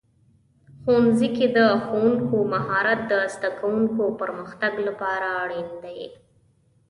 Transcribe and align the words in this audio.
ښوونځي 0.81 1.29
کې 1.37 1.45
د 1.57 1.59
ښوونکو 1.85 2.37
مهارت 2.53 2.99
د 3.11 3.13
زده 3.33 3.49
کوونکو 3.59 4.03
پرمختګ 4.21 4.73
لپاره 4.87 5.27
اړین 5.43 5.69
دی. 5.83 6.01